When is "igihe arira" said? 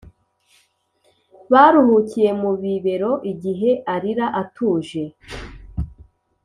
3.31-4.25